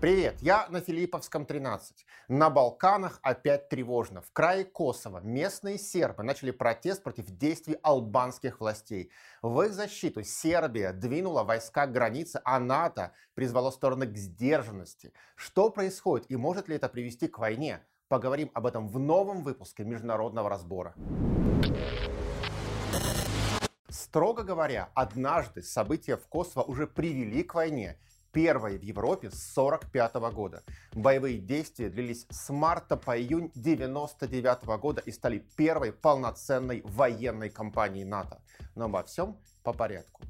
[0.00, 2.04] Привет, я на Филипповском 13.
[2.26, 4.22] На Балканах опять тревожно.
[4.22, 9.12] В крае Косово местные сербы начали протест против действий албанских властей.
[9.40, 15.12] В их защиту Сербия двинула войска к границе, а НАТО призвало стороны к сдержанности.
[15.36, 17.86] Что происходит и может ли это привести к войне?
[18.08, 20.96] Поговорим об этом в новом выпуске международного разбора.
[23.90, 27.98] Строго говоря, однажды события в Косово уже привели к войне,
[28.30, 30.62] первой в Европе с 1945 года.
[30.92, 38.04] Боевые действия длились с марта по июнь 1999 года и стали первой полноценной военной кампанией
[38.04, 38.40] НАТО.
[38.76, 40.22] Но обо всем по порядку.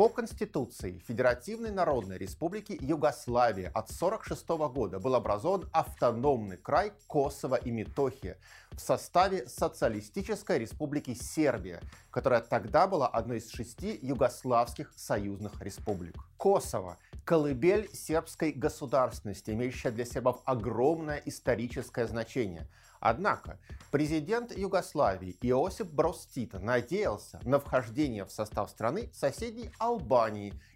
[0.00, 7.70] По Конституции Федеративной Народной Республики Югославия от 1946 года был образован автономный край Косово и
[7.70, 8.38] Метохия
[8.72, 16.16] в составе Социалистической Республики Сербия, которая тогда была одной из шести югославских союзных республик.
[16.38, 16.96] Косово–
[17.26, 22.66] колыбель сербской государственности, имеющая для сербов огромное историческое значение–
[23.00, 23.58] Однако
[23.90, 29.89] президент Югославии Иосип Брос Тита надеялся на вхождение в состав страны соседней Албании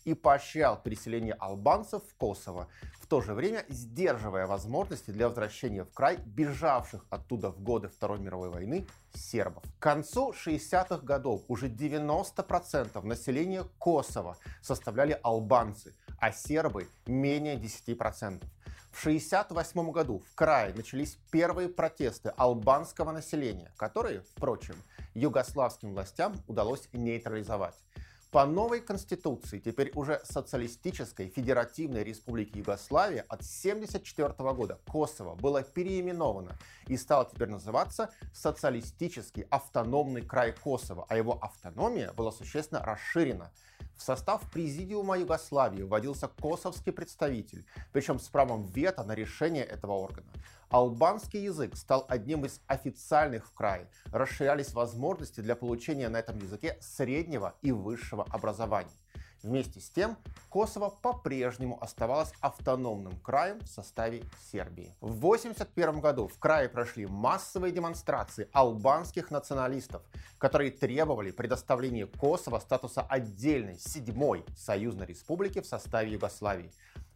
[0.05, 2.69] и поощрял переселение албанцев в Косово,
[3.01, 8.19] в то же время сдерживая возможности для возвращения в край бежавших оттуда в годы Второй
[8.19, 9.63] мировой войны сербов.
[9.79, 18.43] К концу 60-х годов уже 90% населения Косово составляли албанцы, а сербы менее 10%.
[18.91, 24.77] В 1968 году в крае начались первые протесты албанского населения, которые, впрочем,
[25.15, 27.75] югославским властям удалось нейтрализовать.
[28.35, 36.59] По новой конституции, теперь уже социалистической федеративной республики Югославия от 1974 года Косово было переименовано
[36.89, 43.53] и стало теперь называться Социалистический автономный край Косово, а его автономия была существенно расширена–
[43.97, 50.27] в состав Президиума Югославии вводился косовский представитель, причем с правом вето на решение этого органа.
[50.75, 53.89] Албанский язык стал одним из официальных в крае.
[54.07, 58.91] Расширялись возможности для получения на этом языке среднего и высшего образования.
[59.45, 60.17] Вместе с тем,
[60.49, 64.97] Косово по-прежнему оставалось автономным краем в составе Сербии.
[65.01, 70.03] В 1981 году в крае прошли массовые демонстрации албанских националистов,
[70.39, 76.73] которые требовали предоставления Косово статуса отдельной седьмой союзной республики в составе Югославии.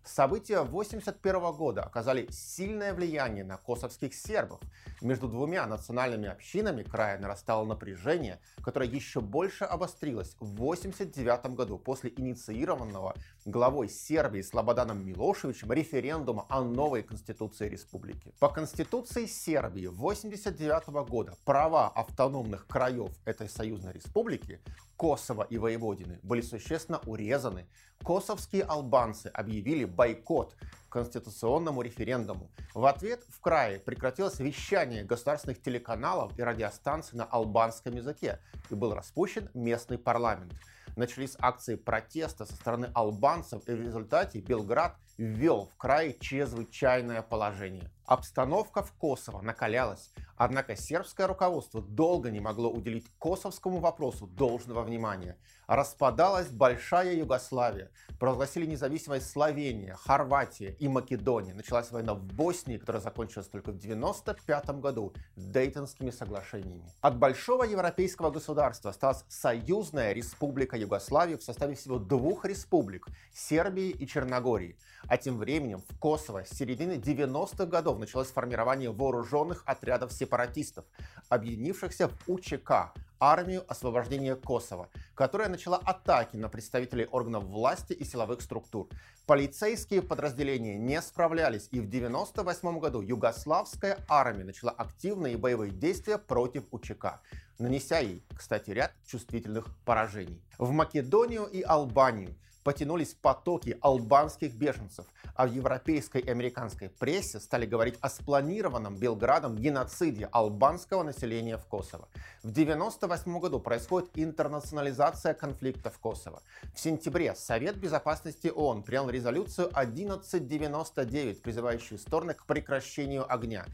[0.08, 4.58] События 1981 года оказали сильное влияние на косовских сербов.
[5.02, 12.10] Между двумя национальными общинами края нарастало напряжение, которое еще больше обострилось в 1989 году после
[12.16, 13.16] инициированного
[13.50, 18.32] главой Сербии Слободаном Милошевичем референдума о новой конституции республики.
[18.38, 24.60] По конституции Сербии 1989 года права автономных краев этой союзной республики
[24.96, 27.66] Косово и Воеводины были существенно урезаны.
[28.04, 30.54] Косовские албанцы объявили бойкот
[30.88, 32.50] конституционному референдуму.
[32.74, 38.94] В ответ в крае прекратилось вещание государственных телеканалов и радиостанций на албанском языке и был
[38.94, 40.52] распущен местный парламент.
[40.98, 47.90] Начались акции протеста со стороны албанцев и в результате Белград ввел в крае чрезвычайное положение.
[48.06, 55.36] Обстановка в Косово накалялась, однако сербское руководство долго не могло уделить косовскому вопросу должного внимания.
[55.66, 61.52] Распадалась Большая Югославия, провозгласили независимость Словения, Хорватия и Македония.
[61.52, 66.90] Началась война в Боснии, которая закончилась только в 1995 году Дейтонскими соглашениями.
[67.02, 74.06] От большого европейского государства осталась союзная республика Югославии в составе всего двух республик– Сербии и
[74.06, 74.78] Черногории.
[75.08, 80.84] А тем временем в Косово с середины 90-х годов началось формирование вооруженных отрядов сепаратистов,
[81.30, 88.42] объединившихся в УЧК армию освобождения Косово, которая начала атаки на представителей органов власти и силовых
[88.42, 88.88] структур.
[89.26, 96.64] Полицейские подразделения не справлялись, и в 1998 году югославская армия начала активные боевые действия против
[96.70, 97.20] УЧК,
[97.58, 100.42] нанеся ей, кстати, ряд чувствительных поражений.
[100.58, 107.66] В Македонию и Албанию потянулись потоки албанских беженцев, а в европейской и американской прессе стали
[107.66, 112.08] говорить о спланированном Белградом геноциде албанского населения в Косово.
[112.42, 116.42] В 1998 году происходит интернационализация конфликта в Косово.
[116.74, 123.66] В сентябре Совет Безопасности ООН принял резолюцию 1199, призывающую стороны к прекращению огня.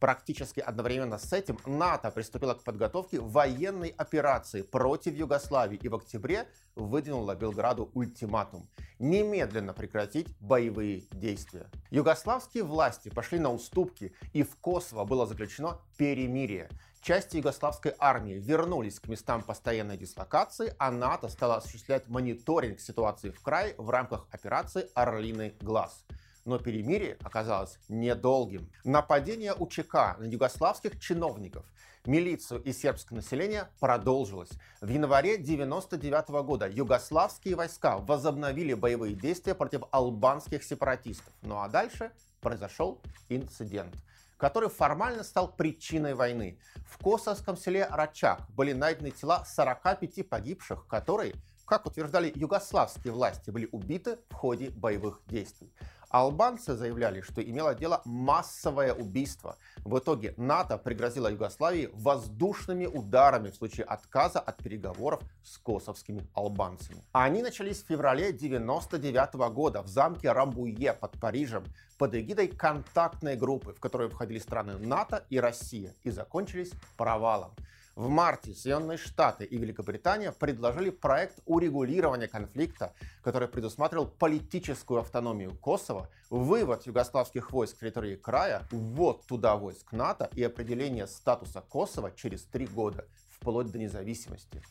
[0.00, 6.48] Практически одновременно с этим НАТО приступило к подготовке военной операции против Югославии и в октябре
[6.74, 8.66] выдвинула Белграду ультиматум–
[8.98, 11.66] немедленно прекратить боевые действия.
[11.90, 16.70] Югославские власти пошли на уступки, и в Косово было заключено перемирие.
[17.02, 23.40] Части югославской армии вернулись к местам постоянной дислокации, а НАТО стало осуществлять мониторинг ситуации в
[23.42, 26.04] крае в рамках операции «Орлиный глаз».
[26.44, 28.70] Но перемирие оказалось недолгим.
[28.84, 31.64] Нападение УЧК на югославских чиновников,
[32.06, 34.50] милицию и сербское население продолжилось.
[34.80, 41.32] В январе 1999 года югославские войска возобновили боевые действия против албанских сепаратистов.
[41.42, 42.10] Ну а дальше
[42.40, 43.94] произошел инцидент
[44.40, 46.58] который формально стал причиной войны.
[46.88, 51.34] В косовском селе Рачак были найдены тела 45 погибших, которые,
[51.66, 55.70] как утверждали югославские власти, были убиты в ходе боевых действий.
[56.10, 59.56] Албанцы заявляли, что имело дело массовое убийство.
[59.84, 67.04] В итоге НАТО пригрозило Югославии воздушными ударами в случае отказа от переговоров с косовскими албанцами.
[67.12, 71.64] Они начались в феврале 1999 года в замке Рамбуе под Парижем
[71.96, 77.52] под эгидой контактной группы, в которую входили страны НАТО и Россия, и закончились провалом.
[77.96, 86.08] В марте Соединенные Штаты и Великобритания предложили проект урегулирования конфликта, который предусматривал политическую автономию Косово,
[86.30, 92.44] вывод югославских войск с территории края, ввод туда войск НАТО и определение статуса Косово через
[92.44, 94.62] три года, вплоть до независимости.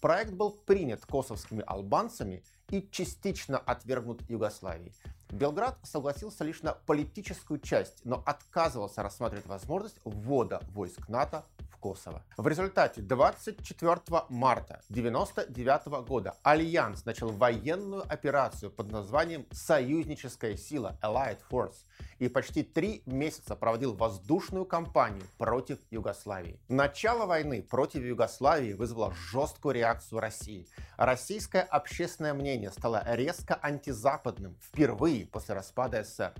[0.00, 4.92] Проект был принят косовскими албанцами и частично отвергнут Югославией.
[5.30, 11.44] Белград согласился лишь на политическую часть, но отказывался рассматривать возможность ввода войск НАТО
[11.82, 12.22] Косово.
[12.36, 21.38] В результате 24 марта 1999 года Альянс начал военную операцию под названием «Союзническая сила» Allied
[21.50, 21.84] Force
[22.20, 26.60] и почти три месяца проводил воздушную кампанию против Югославии.
[26.68, 30.68] Начало войны против Югославии вызвало жесткую реакцию России.
[30.96, 36.32] Российское общественное мнение стало резко антизападным впервые после распада СССР.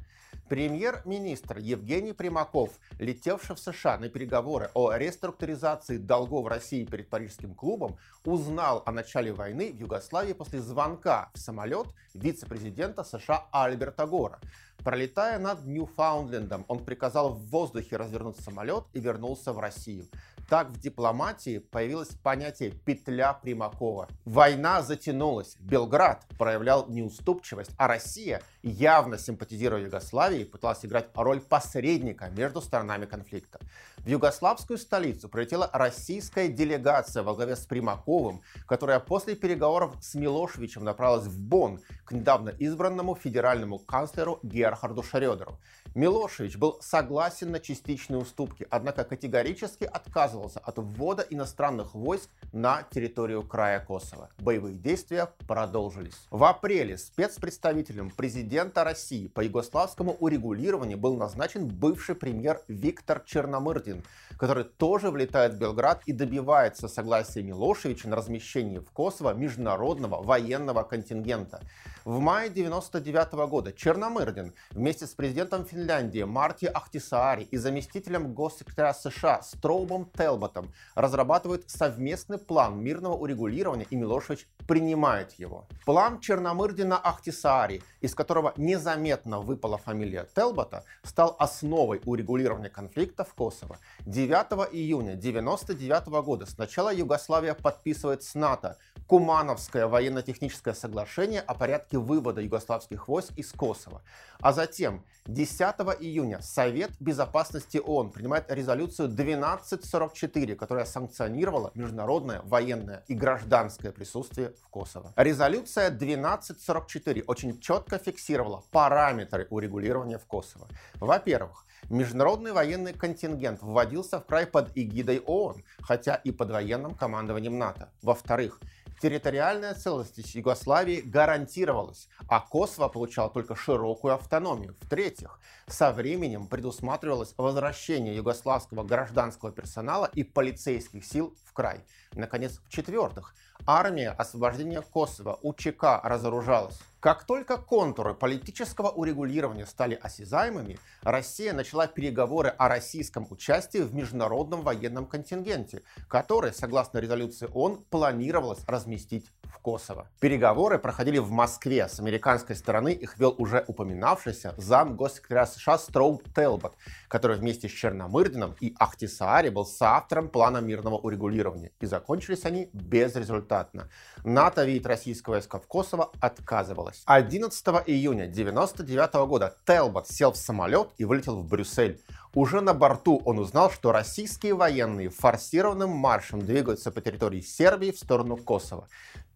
[0.48, 7.96] Премьер-министр Евгений Примаков, летевший в США на переговоры о реструктуризации долгов России перед Парижским клубом,
[8.24, 14.38] узнал о начале войны в Югославии после звонка в самолет вице-президента США Альберта Гора.
[14.84, 20.08] Пролетая над Ньюфаундлендом, он приказал в воздухе развернуть самолет и вернулся в Россию.
[20.48, 24.08] Так в дипломатии появилось понятие «петля Примакова».
[24.24, 32.60] Война затянулась, Белград проявлял неуступчивость, а Россия, явно симпатизируя Югославии, пыталась играть роль посредника между
[32.60, 33.58] сторонами конфликта.
[33.98, 40.84] В югославскую столицу прилетела российская делегация во главе с Примаковым, которая после переговоров с Милошевичем
[40.84, 45.58] направилась в Бонн к недавно избранному федеральному канцлеру Герхарду Шредеру.
[45.94, 53.42] Милошевич был согласен на частичные уступки, однако категорически отказывался от ввода иностранных войск на территорию
[53.42, 54.30] края Косово.
[54.38, 56.26] Боевые действия продолжились.
[56.30, 58.51] В апреле спецпредставителем президента
[58.84, 64.04] России по югославскому урегулированию был назначен бывший премьер Виктор Черномырдин,
[64.36, 70.82] который тоже влетает в Белград и добивается согласия Милошевича на размещение в Косово международного военного
[70.82, 71.62] контингента.
[72.04, 79.40] В мае 1999 года Черномырдин вместе с президентом Финляндии Марти Ахтисаари и заместителем госсекретаря США
[79.42, 85.68] Строубом Телботом разрабатывают совместный план мирного урегулирования, и Милошевич принимает его.
[85.84, 93.78] План Черномырдина Ахтисаари, из которого незаметно выпала фамилия Телбота, стал основой урегулирования конфликта в Косово.
[94.06, 102.40] 9 июня 1999 года сначала Югославия подписывает с НАТО Кумановское военно-техническое соглашение о порядке вывода
[102.40, 104.02] югославских войск из Косово.
[104.40, 105.60] А затем 10
[106.00, 114.68] июня Совет Безопасности ООН принимает резолюцию 1244, которая санкционировала международное военное и гражданское присутствие в
[114.68, 115.12] Косово.
[115.16, 117.98] Резолюция 1244 очень четко
[118.32, 120.66] фиксировала параметры урегулирования в Косово.
[120.94, 127.58] Во-первых, Международный военный контингент вводился в край под эгидой ООН, хотя и под военным командованием
[127.58, 127.90] НАТО.
[128.02, 128.60] Во-вторых,
[129.02, 134.76] территориальная целостность Югославии гарантировалась, а Косово получало только широкую автономию.
[134.80, 141.84] В-третьих, со временем предусматривалось возвращение югославского гражданского персонала и полицейских сил в край.
[142.12, 143.34] Наконец, в-четвертых,
[143.66, 146.80] армия освобождения Косово УЧК разоружалась.
[147.02, 154.62] Как только контуры политического урегулирования стали осязаемыми, Россия начала переговоры о российском участии в международном
[154.62, 160.06] военном контингенте, который, согласно резолюции ООН, планировалось разместить в Косово.
[160.20, 161.88] Переговоры проходили в Москве.
[161.88, 166.76] С американской стороны их вел уже упоминавшийся зам госсекретаря США Строуп Телбот,
[167.08, 171.72] который вместе с Черномырдином и Ахтисаари был соавтором плана мирного урегулирования.
[171.80, 173.90] И закончились они безрезультатно.
[174.22, 176.91] НАТО видеть российское войска в Косово отказывалось.
[177.04, 182.00] 11 июня 1999 года Телбот сел в самолет и вылетел в Брюссель.
[182.34, 187.98] Уже на борту он узнал, что российские военные форсированным маршем двигаются по территории Сербии в
[187.98, 188.88] сторону Косово.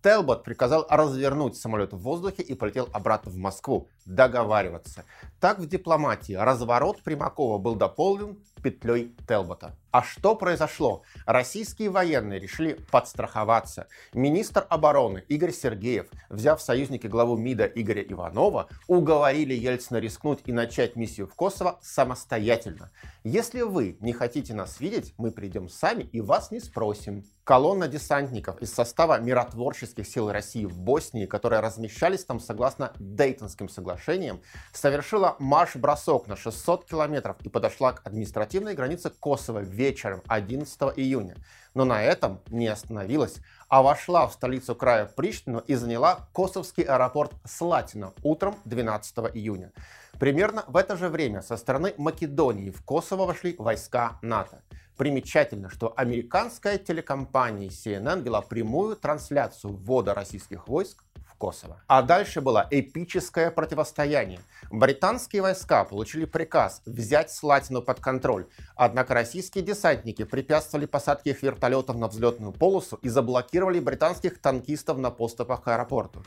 [0.03, 5.05] Телбот приказал развернуть самолет в воздухе и полетел обратно в Москву договариваться.
[5.41, 9.75] Так в дипломатии разворот Примакова был дополнен петлей Телбота.
[9.97, 11.05] А что произошло?
[11.25, 13.89] Российские военные решили подстраховаться.
[14.13, 20.53] Министр обороны Игорь Сергеев, взяв в союзники главу МИДа Игоря Иванова, уговорили Ельцина рискнуть и
[20.53, 22.91] начать миссию в Косово самостоятельно.
[23.25, 27.25] Если вы не хотите нас видеть, мы придем сами и вас не спросим.
[27.47, 34.43] Колонна десантников из состава миротворческих сил России в Боснии, которые размещались там согласно Дейтонским соглашениям,
[34.73, 41.37] совершила марш-бросок на 600 километров и подошла к административной границе Косово вечером 11 июня.
[41.75, 43.37] Но на этом не остановилась,
[43.69, 49.73] а вошла в столицу края Приштину и заняла косовский аэропорт Слатина утром 12 июня.
[50.19, 54.63] Примерно в это же время со стороны Македонии в Косово вошли войска НАТО.
[54.97, 61.05] Примечательно, что американская телекомпания CNN вела прямую трансляцию ввода российских войск
[61.39, 61.83] Косово.
[61.87, 64.41] А дальше было эпическое противостояние.
[64.71, 71.97] Британские войска получили приказ взять Слатину под контроль, однако российские десантники препятствовали посадке их вертолетов
[71.97, 76.23] на взлетную полосу и заблокировали британских танкистов на поступах к аэропорту.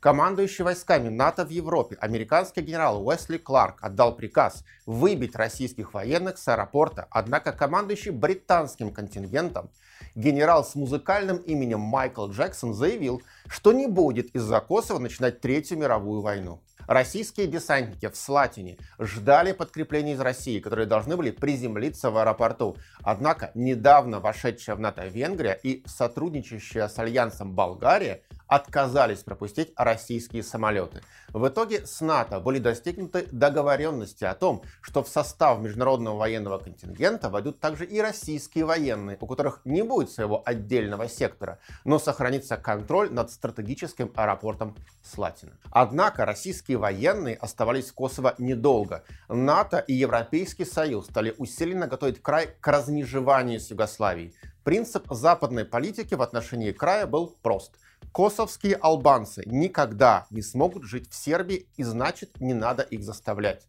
[0.00, 6.46] Командующий войсками НАТО в Европе, американский генерал Уэсли Кларк отдал приказ выбить российских военных с
[6.46, 9.70] аэропорта, однако командующий британским контингентом
[10.14, 16.20] генерал с музыкальным именем Майкл Джексон заявил, что не будет из-за Косово начинать Третью мировую
[16.20, 16.60] войну.
[16.86, 22.76] Российские десантники в Слатине ждали подкреплений из России, которые должны были приземлиться в аэропорту.
[23.02, 31.02] Однако недавно вошедшая в НАТО Венгрия и сотрудничающая с Альянсом Болгария отказались пропустить российские самолеты.
[31.30, 37.28] В итоге с НАТО были достигнуты договоренности о том, что в состав международного военного контингента
[37.28, 43.10] войдут также и российские военные, у которых не будет своего отдельного сектора, но сохранится контроль
[43.12, 45.52] над стратегическим аэропортом Слатина.
[45.70, 49.04] Однако российские военные оставались в Косово недолго.
[49.28, 54.34] НАТО и Европейский Союз стали усиленно готовить край к размежеванию с Югославией.
[54.64, 57.76] Принцип западной политики в отношении края был прост–
[58.12, 63.66] Косовские албанцы никогда не смогут жить в Сербии, и значит не надо их заставлять.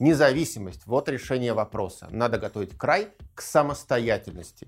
[0.00, 2.08] Независимость– вот решение вопроса.
[2.10, 4.66] Надо готовить край к самостоятельности.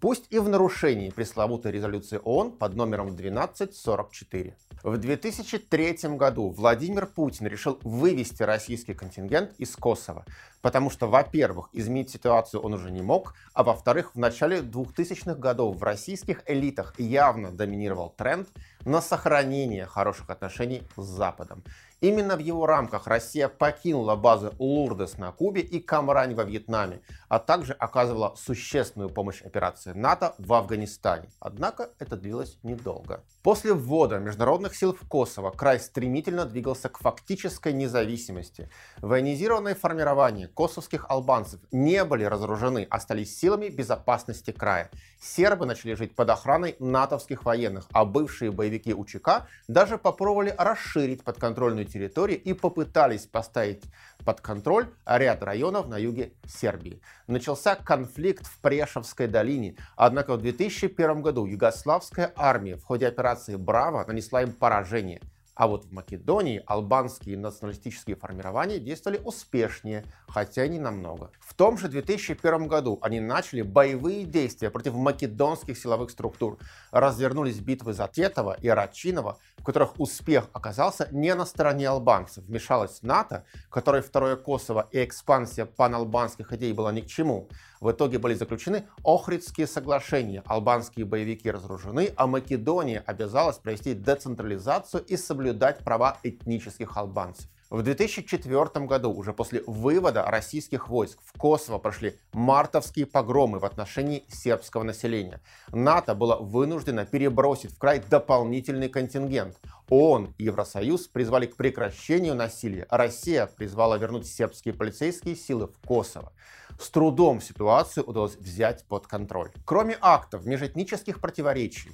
[0.00, 4.56] Пусть и в нарушении пресловутой резолюции ООН под номером 1244.
[4.82, 10.26] В 2003 году Владимир Путин решил вывести российский контингент из Косово,
[10.60, 15.78] потому что, во-первых, изменить ситуацию он уже не мог, а во-вторых, в начале 2000-х годов
[15.78, 18.46] в российских элитах явно доминировал тренд
[18.84, 21.64] на сохранение хороших отношений с Западом.
[22.04, 27.38] Именно в его рамках Россия покинула базы Лурдес на Кубе и Камрань во Вьетнаме, а
[27.38, 31.30] также оказывала существенную помощь операции НАТО в Афганистане.
[31.40, 33.24] Однако это длилось недолго.
[33.42, 38.68] После ввода международных сил в Косово край стремительно двигался к фактической независимости.
[38.98, 44.90] Военизированные формирования косовских албанцев не были разоружены, а стали силами безопасности края.
[45.18, 51.86] Сербы начали жить под охраной натовских военных, а бывшие боевики УЧК даже попробовали расширить подконтрольную
[51.94, 53.84] территорию и попытались поставить
[54.24, 57.00] под контроль ряд районов на юге Сербии.
[57.28, 64.04] Начался конфликт в Прешевской долине, однако в 2001 году югославская армия в ходе операции «Браво»
[64.06, 65.20] нанесла им поражение–
[65.54, 71.30] а вот в Македонии албанские националистические формирования действовали успешнее, хотя и не намного.
[71.40, 76.58] В том же 2001 году они начали боевые действия против македонских силовых структур.
[76.90, 82.44] Развернулись битвы за Тетово и Рачинова, в которых успех оказался не на стороне албанцев.
[82.44, 87.48] Вмешалась НАТО, которой второе Косово и экспансия паналбанских идей была ни к чему.
[87.84, 90.42] В итоге были заключены Охридские соглашения.
[90.46, 97.46] Албанские боевики разоружены, а Македония обязалась провести децентрализацию и соблюдать права этнических албанцев.
[97.70, 104.24] В 2004 году, уже после вывода российских войск в Косово прошли мартовские погромы в отношении
[104.28, 105.40] сербского населения.
[105.70, 109.58] НАТО было вынуждено перебросить в край дополнительный контингент.
[109.88, 112.86] ООН и Евросоюз призвали к прекращению насилия.
[112.90, 116.32] Россия призвала вернуть сербские полицейские силы в Косово.
[116.78, 119.50] С трудом ситуацию удалось взять под контроль.
[119.64, 121.92] Кроме актов межэтнических противоречий,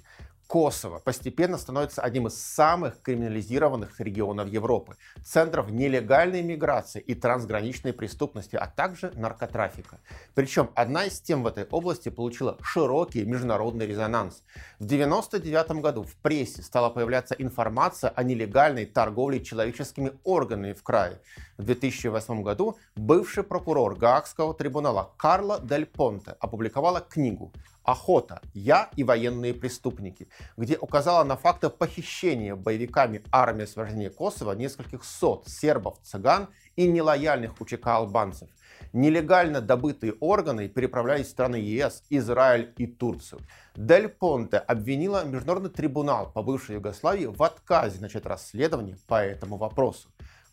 [0.51, 8.57] Косово постепенно становится одним из самых криминализированных регионов Европы, центров нелегальной миграции и трансграничной преступности,
[8.57, 10.01] а также наркотрафика.
[10.35, 14.43] Причем одна из тем в этой области получила широкий международный резонанс.
[14.81, 21.21] В 1999 году в прессе стала появляться информация о нелегальной торговле человеческими органами в крае.
[21.59, 28.43] В 2008 году бывший прокурор Гаагского трибунала Карло Дель Понте опубликовала книгу «Охота.
[28.55, 35.49] Я и военные преступники», где указала на факты похищения боевиками армии освобождения Косово нескольких сот
[35.49, 38.49] сербов, цыган и нелояльных УЧК албанцев.
[38.93, 43.41] Нелегально добытые органы переправлялись в страны ЕС, Израиль и Турцию.
[43.77, 50.09] Дель Понте обвинила Международный трибунал по бывшей Югославии в отказе начать расследование по этому вопросу.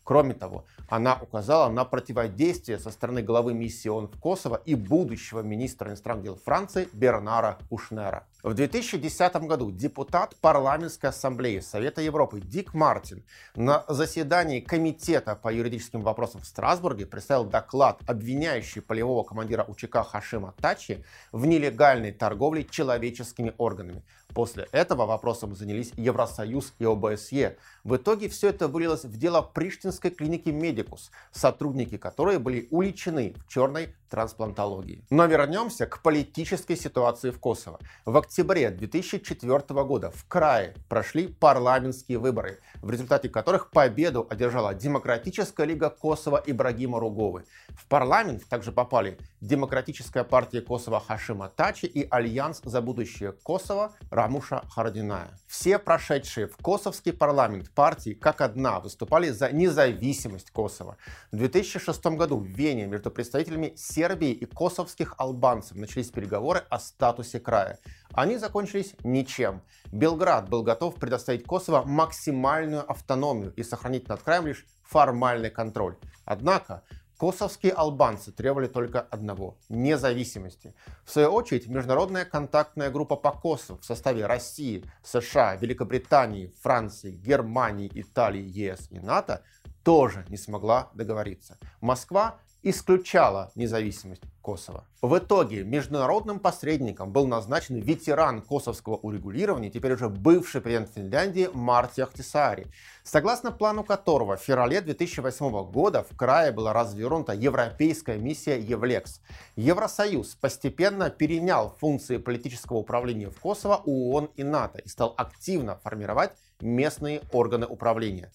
[0.08, 5.42] Кроме того, она указала на противодействие со стороны главы миссии ООН в Косово и будущего
[5.42, 8.26] министра иностранных дел Франции Бернара Кушнера.
[8.42, 13.22] В 2010 году депутат парламентской ассамблеи Совета Европы Дик Мартин
[13.54, 20.54] на заседании Комитета по юридическим вопросам в Страсбурге представил доклад, обвиняющий полевого командира УЧК Хашима
[20.58, 24.02] Тачи в нелегальной торговле человеческими органами.
[24.34, 27.56] После этого вопросом занялись Евросоюз и ОБСЕ.
[27.88, 33.48] В итоге все это вылилось в дело Приштинской клиники Медикус, сотрудники которой были уличены в
[33.48, 35.04] черной трансплантологии.
[35.10, 37.78] Но вернемся к политической ситуации в Косово.
[38.04, 45.66] В октябре 2004 года в крае прошли парламентские выборы, в результате которых победу одержала Демократическая
[45.66, 47.44] лига Косово Ибрагима Руговы.
[47.70, 54.62] В парламент также попали Демократическая партия Косово Хашима Тачи и Альянс за будущее Косово Рамуша
[54.70, 55.30] Харадиная.
[55.46, 60.96] Все прошедшие в косовский парламент партии как одна выступали за независимость Косово.
[61.30, 67.38] В 2006 году в Вене между представителями Сербии и косовских албанцев начались переговоры о статусе
[67.38, 67.78] края.
[68.12, 69.62] Они закончились ничем.
[69.92, 75.96] Белград был готов предоставить Косово максимальную автономию и сохранить над краем лишь формальный контроль.
[76.24, 76.82] Однако
[77.18, 80.72] Косовские албанцы требовали только одного– независимости.
[81.04, 87.90] В свою очередь, международная контактная группа по Косово в составе России, США, Великобритании, Франции, Германии,
[87.92, 89.42] Италии, ЕС и НАТО
[89.82, 91.58] тоже не смогла договориться.
[91.80, 94.84] Москва исключала независимость Косово.
[95.02, 102.00] В итоге международным посредником был назначен ветеран косовского урегулирования, теперь уже бывший президент Финляндии Марти
[102.00, 102.66] Ахтисари,
[103.04, 109.20] согласно плану которого в феврале 2008 года в крае была развернута европейская миссия Евлекс.
[109.56, 115.76] Евросоюз постепенно перенял функции политического управления в Косово у ООН и НАТО и стал активно
[115.76, 118.32] формировать местные органы управления.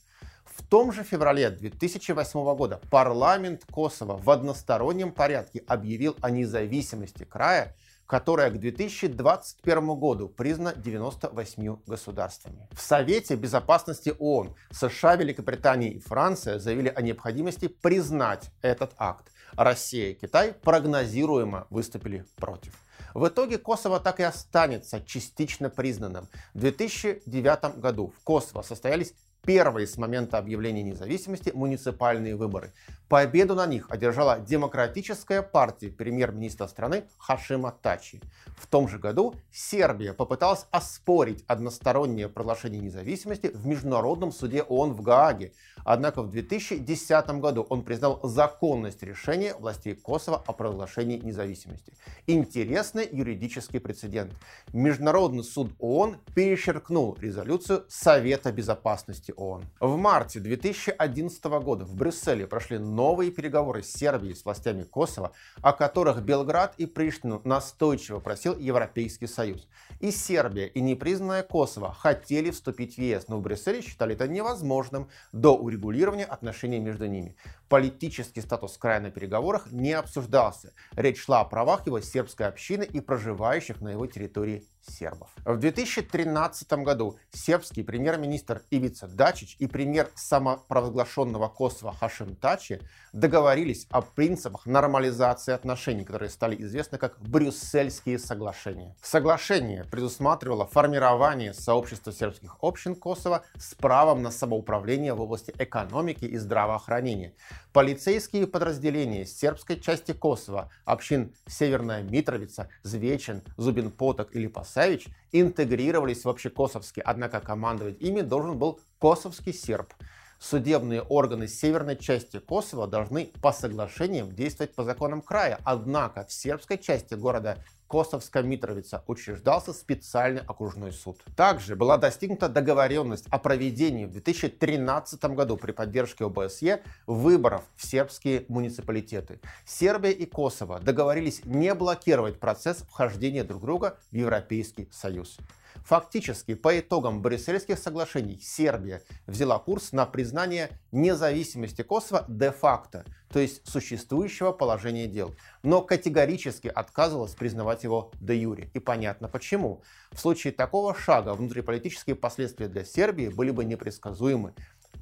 [0.74, 7.76] Том же феврале 2008 года парламент Косово в одностороннем порядке объявил о независимости края,
[8.08, 12.68] которая к 2021 году признана 98 государствами.
[12.72, 19.28] В Совете Безопасности ООН США, Великобритания и Франция заявили о необходимости признать этот акт.
[19.56, 22.74] Россия и Китай прогнозируемо выступили против.
[23.14, 26.28] В итоге Косово так и останется частично признанным.
[26.56, 29.14] В 2009 году в Косово состоялись
[29.46, 32.74] первые с момента объявления независимости муниципальные выборы.
[33.10, 38.22] Победу на них одержала демократическая партия премьер-министра страны Хашима Тачи.
[38.58, 45.02] В том же году Сербия попыталась оспорить одностороннее проглашение независимости в Международном суде ООН в
[45.02, 45.52] Гааге.
[45.86, 51.94] Однако в 2010 году он признал законность решения властей Косово о проглашении независимости.
[52.26, 54.34] Интересный юридический прецедент.
[54.72, 59.66] Международный суд ООН перечеркнул резолюцию Совета Безопасности ООН.
[59.80, 65.74] В марте 2011 года в Брюсселе прошли новые переговоры с Сербией с властями Косово, о
[65.74, 69.68] которых Белград и Приштину настойчиво просил Европейский Союз.
[70.00, 75.10] И Сербия, и непризнанная Косово хотели вступить в ЕС, но в Брюсселе считали это невозможным
[75.32, 77.36] до урегулирования отношений между ними.
[77.74, 80.74] Политический статус края на переговорах не обсуждался.
[80.96, 85.32] Речь шла о правах его сербской общины и проживающих на его территории сербов.
[85.46, 92.82] В 2013 году сербский премьер-министр Ивица Дачич и премьер самопровозглашенного Косово Хашим Тачи
[93.12, 98.96] договорились о принципах нормализации отношений, которые стали известны как Брюссельские соглашения.
[99.02, 106.38] Соглашение предусматривало формирование сообщества сербских общин Косово с правом на самоуправление в области экономики и
[106.38, 107.34] здравоохранения.
[107.72, 116.30] Полицейские подразделения сербской части Косово, общин Северная Митровица, Звечин, Зубин Поток или Пасавич интегрировались в
[116.30, 119.94] общекосовские, однако командовать ими должен был косовский серб.
[120.40, 126.78] Судебные органы северной части Косово должны по соглашениям действовать по законам края, однако в сербской
[126.78, 131.24] части города Косовская Митровица учреждался специальный окружной суд.
[131.36, 138.46] Также была достигнута договоренность о проведении в 2013 году при поддержке ОБСЕ выборов в сербские
[138.48, 139.40] муниципалитеты.
[139.64, 145.38] Сербия и Косово договорились не блокировать процесс вхождения друг друга в Европейский Союз.
[145.86, 153.68] Фактически, по итогам Брюссельских соглашений Сербия взяла курс на признание независимости Косово де-факто, то есть
[153.68, 158.70] существующего положения дел, но категорически отказывалась признавать его де-юре.
[158.74, 159.82] И понятно почему.
[160.12, 164.54] В случае такого шага внутриполитические последствия для Сербии были бы непредсказуемы.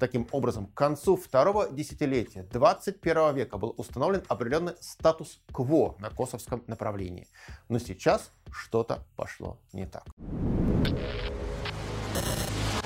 [0.02, 7.28] Таким образом, к концу второго десятилетия 21 века был установлен определенный статус-кво на косовском направлении.
[7.68, 10.02] Но сейчас что-то пошло не так.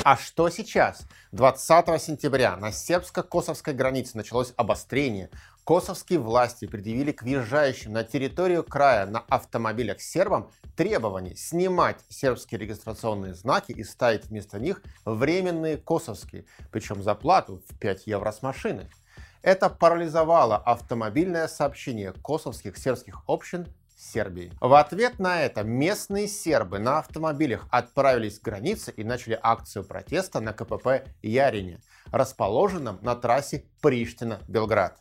[0.04, 1.06] А что сейчас?
[1.32, 5.30] 20 сентября на сербско-косовской границе началось обострение.
[5.66, 13.34] Косовские власти предъявили к въезжающим на территорию края на автомобилях сербам требование снимать сербские регистрационные
[13.34, 18.88] знаки и ставить вместо них временные косовские, причем за плату в 5 евро с машины.
[19.42, 23.66] Это парализовало автомобильное сообщение косовских сербских общин
[23.98, 24.52] Сербии.
[24.60, 30.38] В ответ на это местные сербы на автомобилях отправились к границе и начали акцию протеста
[30.38, 31.80] на КПП Ярине,
[32.12, 34.96] расположенном на трассе Приштина-Белград.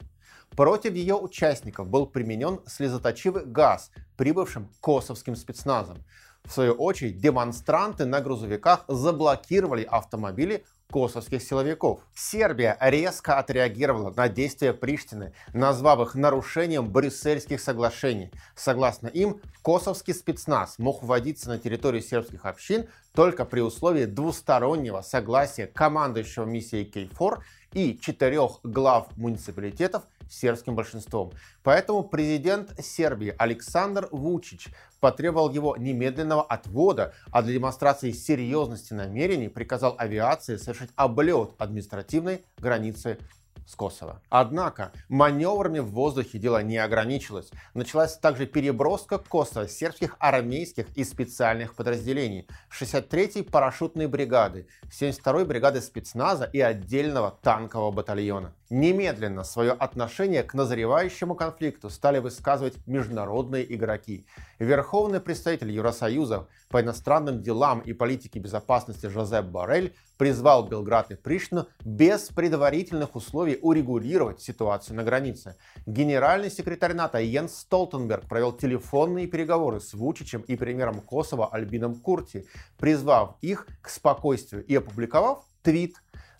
[0.55, 5.97] Против ее участников был применен слезоточивый газ, прибывшим косовским спецназом.
[6.45, 12.01] В свою очередь, демонстранты на грузовиках заблокировали автомобили косовских силовиков.
[12.13, 18.31] Сербия резко отреагировала на действия Приштины, назвав их нарушением брюссельских соглашений.
[18.55, 25.65] Согласно им, косовский спецназ мог вводиться на территорию сербских общин только при условии двустороннего согласия
[25.65, 31.31] командующего миссией Кейфор и четырех глав муниципалитетов сербским большинством.
[31.63, 39.95] Поэтому президент Сербии Александр Вучич потребовал его немедленного отвода, а для демонстрации серьезности намерений приказал
[39.97, 43.19] авиации совершить облет административной границы
[43.67, 44.21] с Косово.
[44.29, 47.49] Однако маневрами в воздухе дело не ограничилось.
[47.73, 56.45] Началась также переброска Косово сербских армейских и специальных подразделений 63-й парашютной бригады, 72-й бригады спецназа
[56.45, 58.53] и отдельного танкового батальона.
[58.71, 64.25] Немедленно свое отношение к назревающему конфликту стали высказывать международные игроки.
[64.58, 71.67] Верховный представитель Евросоюза по иностранным делам и политике безопасности Жозеп Барель призвал Белград и Пришну
[71.84, 75.58] без предварительных условий урегулировать ситуацию на границе.
[75.86, 82.47] Генеральный секретарь НАТО Йенс Столтенберг провел телефонные переговоры с Вучичем и премьером Косово Альбином Курти,
[82.80, 85.95] призвав их к спокойствию и опубликовав твит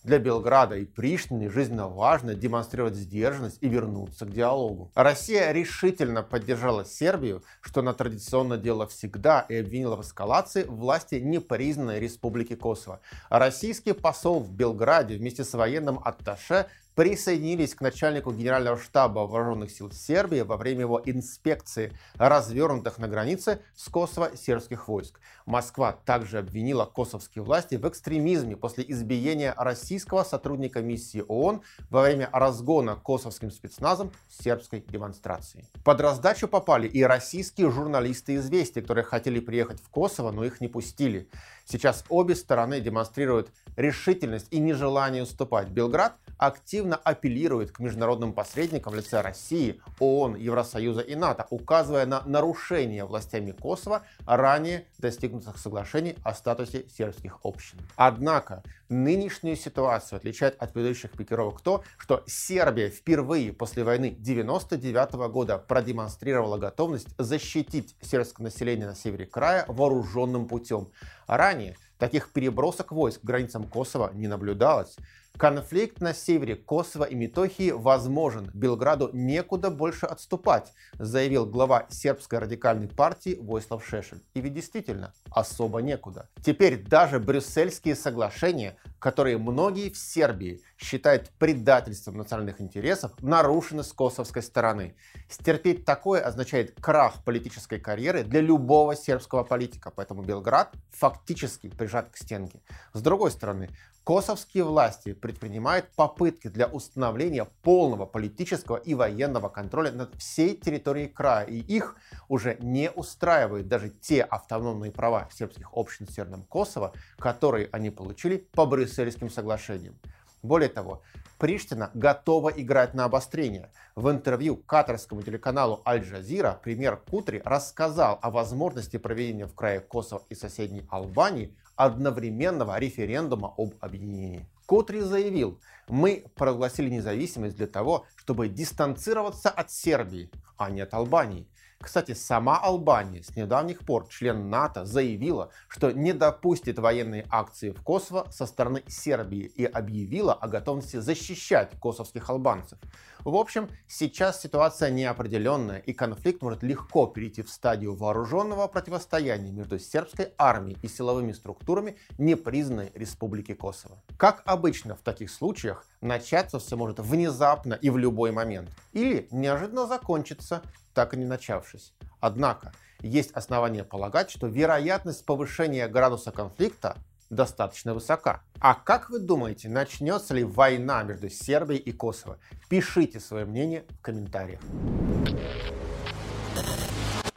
[0.06, 4.92] для Белграда и Приштины жизненно важно демонстрировать сдержанность и вернуться к диалогу.
[4.94, 12.00] Россия решительно поддержала Сербию, что она традиционно делала всегда, и обвинила в эскалации власти непризнанной
[12.00, 13.02] Республики Косово.
[13.30, 19.92] Российский посол в Белграде вместе с военным атташе присоединились к начальнику Генерального штаба Вооруженных сил
[19.92, 25.20] Сербии во время его инспекции развернутых на границе с Косово сербских войск.
[25.46, 32.30] Москва также обвинила косовские власти в экстремизме после избиения российского сотрудника миссии ООН во время
[32.32, 35.66] разгона косовским спецназом сербской демонстрации.
[35.84, 40.68] Под раздачу попали и российские журналисты «Известия», которые хотели приехать в Косово, но их не
[40.68, 41.30] пустили.
[41.66, 45.70] Сейчас обе стороны демонстрируют решительность и нежелание уступать.
[45.70, 52.22] Белград активно апеллирует к международным посредникам в лице России, ООН, Евросоюза и НАТО, указывая на
[52.26, 57.80] нарушение властями Косово ранее достигнутых соглашений о статусе сербских общин.
[57.96, 65.58] Однако нынешнюю ситуацию отличает от предыдущих пикировок то, что Сербия впервые после войны 1999 года
[65.58, 70.92] продемонстрировала готовность защитить сербское население на севере края вооруженным путем.
[71.28, 74.96] Ранее таких перебросок войск к границам Косово не наблюдалось.
[75.38, 78.50] Конфликт на севере Косово и Метохии возможен.
[78.54, 84.24] Белграду некуда больше отступать, заявил глава сербской радикальной партии Войслав Шешель.
[84.34, 86.30] И ведь действительно, особо некуда.
[86.42, 94.42] Теперь даже брюссельские соглашения, которые многие в Сербии считают предательством национальных интересов, нарушены с косовской
[94.42, 94.96] стороны.
[95.30, 102.18] Стерпеть такое означает крах политической карьеры для любого сербского политика, поэтому Белград фактически прижат к
[102.18, 102.62] стенке.
[102.94, 103.70] С другой стороны,
[104.06, 111.48] Косовские власти предпринимают попытки для установления полного политического и военного контроля над всей территорией края,
[111.48, 111.96] и их
[112.28, 118.48] уже не устраивают даже те автономные права сербских общин в Северном Косово, которые они получили
[118.54, 119.96] по Брюссельским соглашениям.
[120.44, 121.02] Более того,
[121.40, 123.72] Приштина готова играть на обострение.
[123.96, 130.36] В интервью катарскому телеканалу Аль-Джазира премьер Кутри рассказал о возможности проведения в крае Косово и
[130.36, 134.48] соседней Албании одновременного референдума об объединении.
[134.66, 141.48] Кутри заявил, мы прогласили независимость для того, чтобы дистанцироваться от Сербии, а не от Албании.
[141.86, 147.84] Кстати, сама Албания с недавних пор, член НАТО, заявила, что не допустит военные акции в
[147.84, 152.80] Косово со стороны Сербии и объявила о готовности защищать косовских албанцев.
[153.20, 159.78] В общем, сейчас ситуация неопределенная и конфликт может легко перейти в стадию вооруженного противостояния между
[159.78, 164.02] сербской армией и силовыми структурами непризнанной Республики Косово.
[164.18, 168.72] Как обычно в таких случаях, начаться все может внезапно и в любой момент.
[168.94, 170.64] Или неожиданно закончиться,
[170.96, 171.94] так и не начавшись.
[172.20, 176.98] Однако, есть основания полагать, что вероятность повышения градуса конфликта
[177.30, 178.42] достаточно высока.
[178.60, 182.40] А как вы думаете, начнется ли война между Сербией и Косово?
[182.70, 184.62] Пишите свое мнение в комментариях.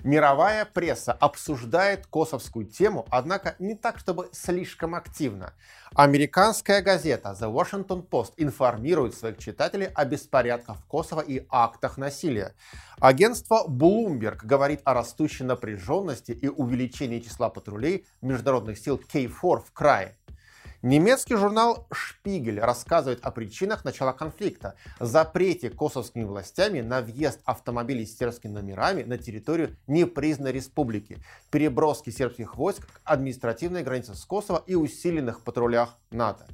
[0.04, 5.54] Мировая пресса обсуждает косовскую тему, однако не так, чтобы слишком активно.
[5.92, 12.54] Американская газета The Washington Post информирует своих читателей о беспорядках в Косово и актах насилия.
[13.00, 20.17] Агентство Bloomberg говорит о растущей напряженности и увеличении числа патрулей международных сил K4 в крае.
[20.82, 28.16] Немецкий журнал «Шпигель» рассказывает о причинах начала конфликта, запрете косовскими властями на въезд автомобилей с
[28.16, 31.18] сербскими номерами на территорию непризнанной республики,
[31.50, 36.46] переброске сербских войск к административной границе с Косово и усиленных патрулях НАТО.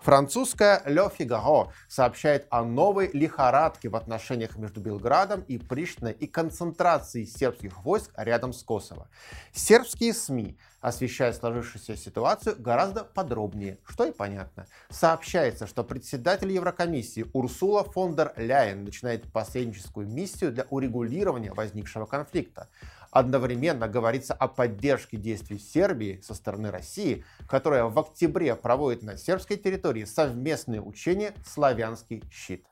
[0.00, 7.24] Французская Le Figaro сообщает о новой лихорадке в отношениях между Белградом и Приштиной и концентрации
[7.24, 9.08] сербских войск рядом с Косово.
[9.52, 14.66] Сербские СМИ освещая сложившуюся ситуацию гораздо подробнее, что и понятно.
[14.90, 22.68] Сообщается, что председатель Еврокомиссии Урсула фон дер Ляйен начинает посредническую миссию для урегулирования возникшего конфликта.
[23.12, 29.58] Одновременно говорится о поддержке действий Сербии со стороны России, которая в октябре проводит на сербской
[29.58, 32.66] территории совместные учения «Славянский щит».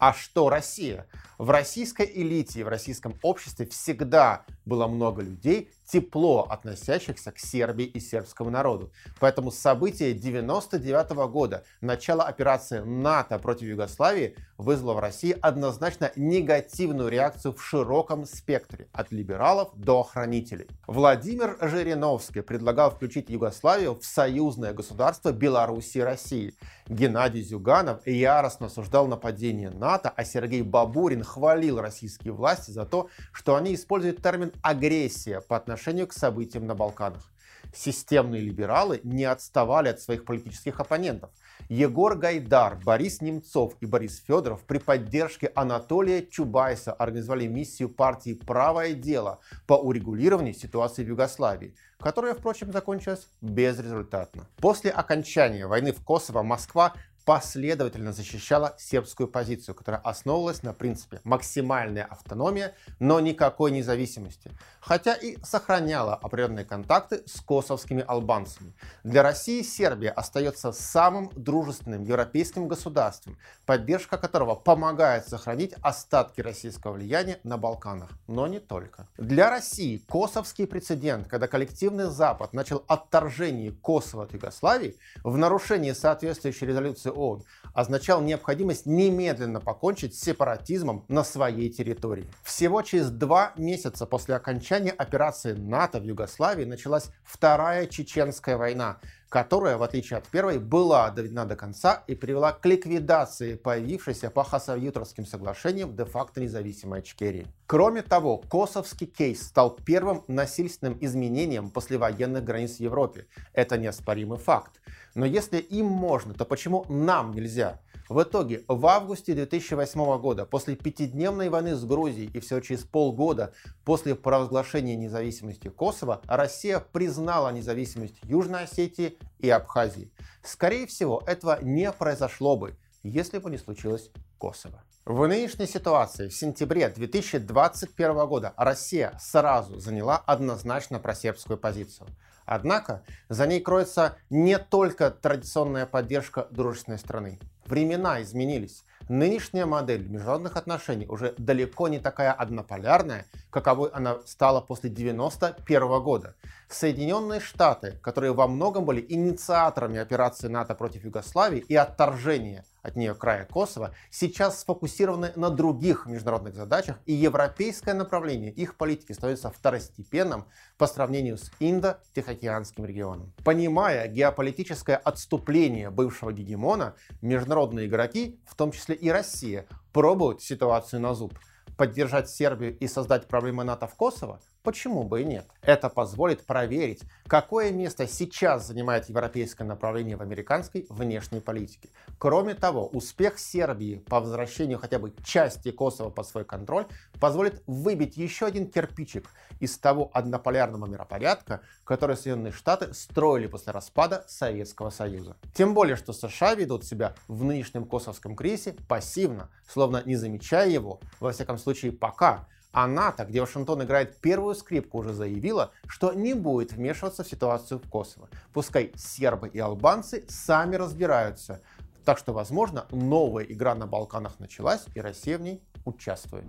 [0.00, 1.06] А что Россия?
[1.42, 7.84] В российской элите и в российском обществе всегда было много людей, тепло относящихся к Сербии
[7.84, 8.92] и сербскому народу.
[9.18, 17.54] Поэтому события 99 года, начало операции НАТО против Югославии, вызвало в России однозначно негативную реакцию
[17.54, 20.68] в широком спектре, от либералов до охранителей.
[20.86, 26.54] Владимир Жириновский предлагал включить Югославию в союзное государство Беларуси и России.
[26.86, 33.56] Геннадий Зюганов яростно осуждал нападение НАТО, а Сергей Бабурин хвалил российские власти за то, что
[33.56, 37.32] они используют термин «агрессия» по отношению к событиям на Балканах.
[37.74, 41.30] Системные либералы не отставали от своих политических оппонентов.
[41.70, 48.92] Егор Гайдар, Борис Немцов и Борис Федоров при поддержке Анатолия Чубайса организовали миссию партии «Правое
[48.92, 54.48] дело» по урегулированию ситуации в Югославии, которая, впрочем, закончилась безрезультатно.
[54.56, 56.92] После окончания войны в Косово Москва
[57.24, 65.36] последовательно защищала сербскую позицию, которая основывалась на принципе максимальная автономия, но никакой независимости, хотя и
[65.42, 68.74] сохраняла определенные контакты с косовскими албанцами.
[69.04, 77.38] Для России Сербия остается самым дружественным европейским государством, поддержка которого помогает сохранить остатки российского влияния
[77.44, 79.08] на Балканах, но не только.
[79.16, 86.66] Для России косовский прецедент, когда коллективный Запад начал отторжение Косово от Югославии в нарушении соответствующей
[86.66, 87.44] резолюции ООН
[87.74, 92.26] означал необходимость немедленно покончить с сепаратизмом на своей территории.
[92.42, 98.98] Всего через два месяца после окончания операции НАТО в Югославии началась Вторая Чеченская война,
[99.32, 104.44] которая, в отличие от первой, была доведена до конца и привела к ликвидации появившейся по
[104.44, 107.46] Хасавютровским соглашениям де-факто независимой Ичкерии.
[107.66, 113.26] Кроме того, косовский кейс стал первым насильственным изменением послевоенных границ в Европе.
[113.54, 114.82] Это неоспоримый факт.
[115.14, 117.80] Но если им можно, то почему нам нельзя?
[118.08, 123.52] В итоге, в августе 2008 года, после пятидневной войны с Грузией и всего через полгода
[123.84, 130.10] после провозглашения независимости Косово, Россия признала независимость Южной Осетии и Абхазии.
[130.42, 134.82] Скорее всего, этого не произошло бы, если бы не случилось Косово.
[135.04, 142.08] В нынешней ситуации в сентябре 2021 года Россия сразу заняла однозначно просербскую позицию.
[142.44, 147.40] Однако за ней кроется не только традиционная поддержка дружественной страны.
[147.66, 148.84] Времена изменились.
[149.08, 156.34] Нынешняя модель международных отношений уже далеко не такая однополярная, каковой она стала после 1991 года.
[156.74, 163.14] Соединенные Штаты, которые во многом были инициаторами операции НАТО против Югославии и отторжения от нее
[163.14, 170.46] края Косово, сейчас сфокусированы на других международных задачах, и европейское направление их политики становится второстепенным
[170.78, 173.32] по сравнению с Индо-Тихоокеанским регионом.
[173.44, 181.14] Понимая геополитическое отступление бывшего гегемона, международные игроки, в том числе и Россия, пробуют ситуацию на
[181.14, 181.38] зуб.
[181.76, 185.44] Поддержать Сербию и создать проблемы НАТО в Косово Почему бы и нет?
[185.60, 191.88] Это позволит проверить, какое место сейчас занимает европейское направление в американской внешней политике.
[192.18, 196.86] Кроме того, успех Сербии по возвращению хотя бы части Косово под свой контроль
[197.18, 204.24] позволит выбить еще один кирпичик из того однополярного миропорядка, который Соединенные Штаты строили после распада
[204.28, 205.36] Советского Союза.
[205.54, 211.00] Тем более, что США ведут себя в нынешнем косовском кризисе пассивно, словно не замечая его,
[211.18, 216.34] во всяком случае пока, а НАТО, где Вашингтон играет первую скрипку, уже заявила, что не
[216.34, 218.28] будет вмешиваться в ситуацию в Косово.
[218.52, 221.60] Пускай сербы и албанцы сами разбираются.
[222.04, 226.44] Так что, возможно, новая игра на Балканах началась, и Россия в ней участвует.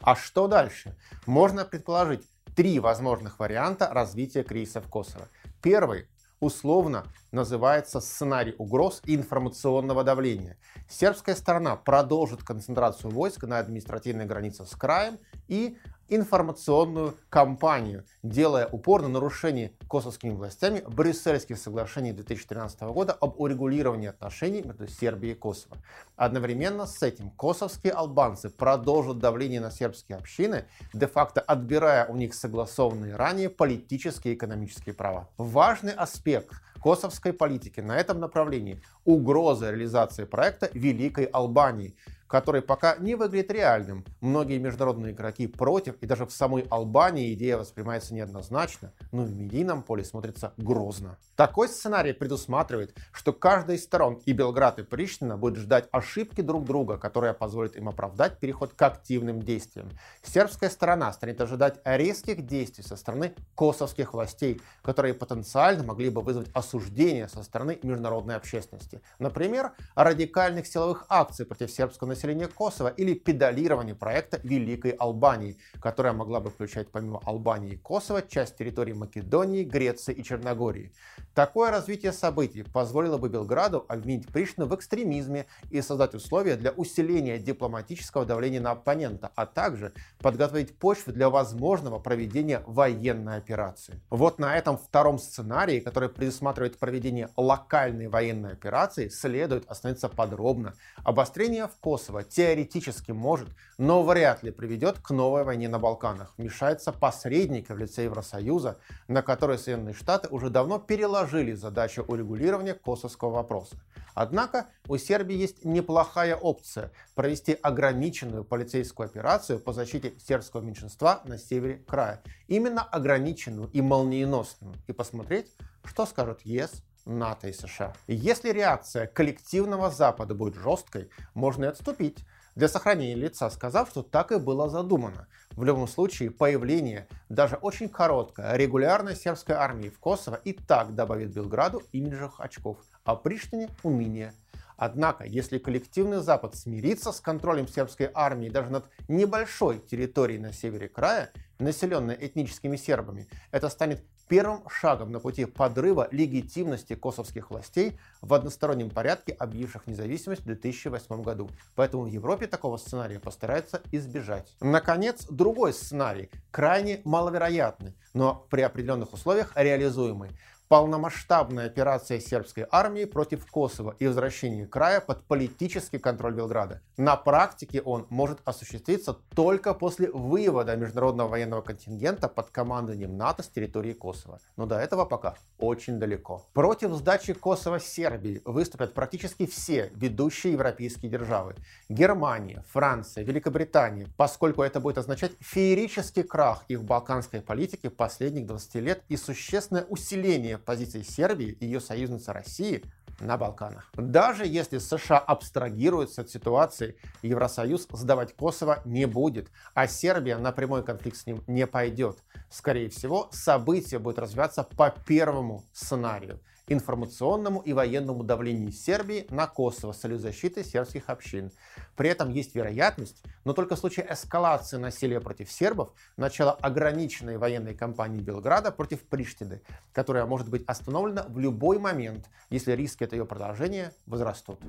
[0.00, 0.96] А что дальше?
[1.26, 5.28] Можно предположить три возможных варианта развития кризиса в Косово.
[5.60, 6.06] Первый
[6.40, 10.56] условно называется сценарий угроз и информационного давления.
[10.88, 15.76] Сербская сторона продолжит концентрацию войск на административной границе с краем и
[16.08, 24.62] информационную кампанию, делая упор на нарушение косовскими властями Брюссельских соглашений 2013 года об урегулировании отношений
[24.62, 25.76] между Сербией и Косово.
[26.16, 33.16] Одновременно с этим косовские албанцы продолжат давление на сербские общины, де-факто отбирая у них согласованные
[33.16, 35.28] ранее политические и экономические права.
[35.36, 41.96] Важный аспект косовской политики на этом направлении– угроза реализации проекта Великой Албании–
[42.28, 44.04] который пока не выглядит реальным.
[44.20, 49.82] Многие международные игроки против, и даже в самой Албании идея воспринимается неоднозначно, но в медийном
[49.82, 51.18] поле смотрится грозно.
[51.36, 56.64] Такой сценарий предусматривает, что каждая из сторон, и Белград, и Приштина, будет ждать ошибки друг
[56.64, 59.90] друга, которая позволит им оправдать переход к активным действиям.
[60.22, 66.48] Сербская сторона станет ожидать резких действий со стороны косовских властей, которые потенциально могли бы вызвать
[66.54, 69.00] осуждение со стороны международной общественности.
[69.18, 76.40] Например, радикальных силовых акций против сербского населения Косово или педалирование проекта Великой Албании, которая могла
[76.40, 80.94] бы включать помимо Албании и Косово часть территории Македонии, Греции и Черногории.
[81.34, 87.38] Такое развитие событий позволило бы Белграду обвинить Приштину в экстремизме и создать условия для усиления
[87.38, 94.00] дипломатического давления на оппонента, а также подготовить почву для возможного проведения военной операции.
[94.08, 100.72] Вот на этом втором сценарии, который предусматривает проведение локальной военной операции, следует остановиться подробно.
[101.04, 106.34] Обострение в Косово теоретически может, но вряд ли приведет к новой войне на Балканах.
[106.36, 113.30] Вмешается посредник в лице Евросоюза, на который Соединенные Штаты уже давно переложили задачу урегулирования косовского
[113.30, 113.76] вопроса.
[114.14, 121.38] Однако у Сербии есть неплохая опция провести ограниченную полицейскую операцию по защите сербского меньшинства на
[121.38, 122.22] севере края.
[122.48, 124.74] Именно ограниченную и молниеносную.
[124.88, 127.94] И посмотреть, что скажут ЕС, НАТО и США.
[128.06, 132.18] Если реакция коллективного Запада будет жесткой, можно и отступить
[132.58, 135.28] для сохранения лица, сказав, что так и было задумано.
[135.52, 141.32] В любом случае, появление даже очень короткой регулярной сербской армии в Косово и так добавит
[141.32, 144.34] Белграду имиджевых очков, а Приштине– уныния.
[144.76, 150.88] Однако, если коллективный Запад смирится с контролем сербской армии даже над небольшой территорией на севере
[150.88, 158.34] края, населенной этническими сербами, это станет первым шагом на пути подрыва легитимности косовских властей в
[158.34, 161.50] одностороннем порядке, объявивших независимость в 2008 году.
[161.74, 164.54] Поэтому в Европе такого сценария постараются избежать.
[164.60, 170.30] Наконец, другой сценарий, крайне маловероятный, но при определенных условиях реализуемый
[170.68, 176.82] полномасштабная операция сербской армии против Косово и возвращение края под политический контроль Белграда.
[176.96, 183.48] На практике он может осуществиться только после вывода международного военного контингента под командованием НАТО с
[183.48, 184.40] территории Косово.
[184.56, 186.46] Но до этого пока очень далеко.
[186.52, 191.54] Против сдачи Косово Сербии выступят практически все ведущие европейские державы.
[191.88, 199.02] Германия, Франция, Великобритания, поскольку это будет означать феерический крах их балканской политики последних 20 лет
[199.08, 202.84] и существенное усиление позиции Сербии и ее союзницы России
[203.20, 203.90] на Балканах.
[203.94, 210.84] Даже если США абстрагируются от ситуации, Евросоюз сдавать Косово не будет, а Сербия на прямой
[210.84, 212.18] конфликт с ним не пойдет.
[212.50, 216.40] Скорее всего, события будут развиваться по первому сценарию.
[216.68, 221.50] Информационному и военному давлению Сербии на Косово с целью защиты сербских общин.
[221.96, 227.74] При этом есть вероятность, но только в случае эскалации насилия против сербов, начала ограниченной военной
[227.74, 229.62] кампании Белграда против Приштины,
[229.92, 234.60] которая может быть остановлена в любой момент, если риски от ее продолжения возрастут.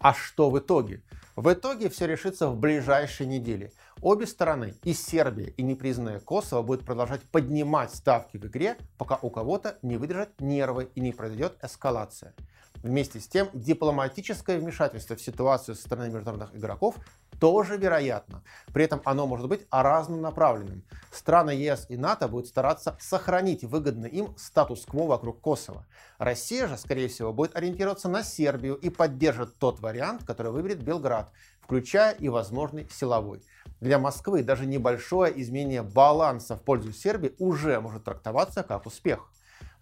[0.00, 1.02] А что в итоге?
[1.34, 3.72] В итоге все решится в ближайшие недели.
[4.00, 9.28] Обе стороны, и Сербия, и непризнанная Косово, будут продолжать поднимать ставки в игре, пока у
[9.28, 12.34] кого-то не выдержат нервы и не произойдет эскалация.
[12.76, 16.94] Вместе с тем, дипломатическое вмешательство в ситуацию со стороны международных игроков
[17.40, 18.42] тоже вероятно.
[18.72, 20.82] При этом оно может быть разнонаправленным.
[21.10, 25.86] Страны ЕС и НАТО будут стараться сохранить выгодный им статус-кво вокруг Косово.
[26.18, 31.30] Россия же, скорее всего, будет ориентироваться на Сербию и поддержит тот вариант, который выберет Белград,
[31.60, 33.42] включая и возможный силовой.
[33.80, 39.30] Для Москвы даже небольшое изменение баланса в пользу Сербии уже может трактоваться как успех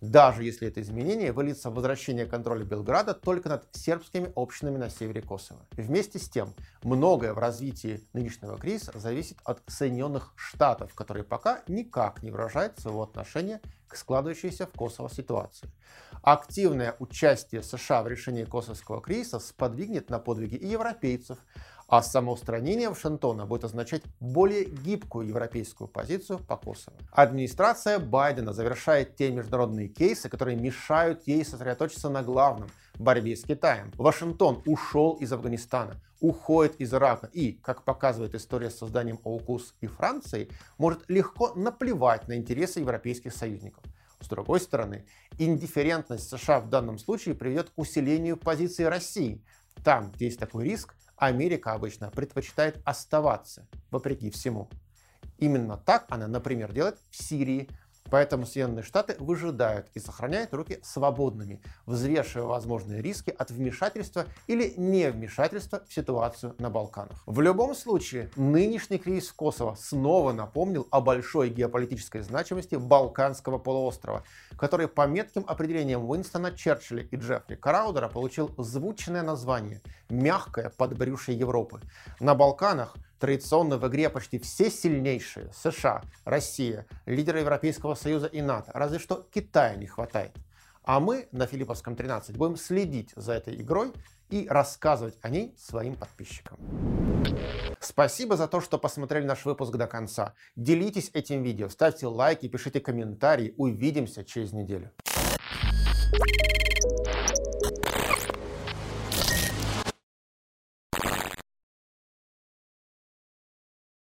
[0.01, 5.23] даже если это изменение выльется в возвращение контроля Белграда только над сербскими общинами на севере
[5.23, 5.61] Косово.
[5.73, 12.23] Вместе с тем, многое в развитии нынешнего кризиса зависит от Соединенных Штатов, которые пока никак
[12.23, 15.71] не выражают своего отношения к складывающейся в Косово ситуации.
[16.23, 21.39] Активное участие США в решении косовского кризиса сподвигнет на подвиги и европейцев,
[21.89, 26.97] а самоустранение Вашингтона будет означать более гибкую европейскую позицию по Косово.
[27.13, 32.69] Администрация Байдена завершает те международные кейсы, которые мешают ей сосредоточиться на главном–
[32.99, 33.93] борьбе с Китаем.
[33.97, 39.87] Вашингтон ушел из Афганистана, уходит из Ирака и, как показывает история с созданием АУКУС и
[39.87, 43.85] Франции, может легко наплевать на интересы европейских союзников.
[44.21, 45.07] С другой стороны,
[45.39, 49.45] индифферентность США в данном случае приведет к усилению позиции России.
[49.85, 54.69] Там, где есть такой риск, Америка обычно предпочитает оставаться, вопреки всему.
[55.39, 57.69] Именно так она, например, делает в Сирии,
[58.11, 65.83] Поэтому Соединенные Штаты выжидают и сохраняют руки свободными, взвешивая возможные риски от вмешательства или невмешательства
[65.89, 67.23] в ситуацию на Балканах.
[67.27, 74.23] В любом случае, нынешний кризис в Косово снова напомнил о большой геополитической значимости Балканского полуострова,
[74.59, 81.81] который по метким определениям Уинстона Черчилля и Джеффри Краудера получил звучное название «мягкое подбрюшье Европы».
[82.21, 88.71] На Балканах Традиционно в игре почти все сильнейшие США, Россия, лидеры Европейского Союза и НАТО.
[88.75, 90.33] Разве что Китая не хватает.
[90.85, 93.93] А мы на Филипповском 13 будем следить за этой игрой
[94.29, 96.59] и рассказывать о ней своим подписчикам.
[97.81, 100.35] Спасибо за то, что посмотрели наш выпуск до конца.
[100.55, 103.55] Делитесь этим видео, ставьте лайки, пишите комментарии.
[103.57, 104.93] Увидимся через неделю.